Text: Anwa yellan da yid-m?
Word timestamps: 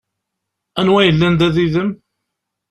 Anwa 0.79 1.01
yellan 1.07 1.35
da 1.39 1.47
yid-m? 1.55 1.91